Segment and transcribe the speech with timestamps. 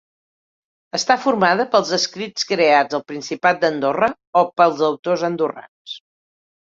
[0.99, 5.99] Està formada pels escrits creats al Principat d'Andorra o pels autors andorrans.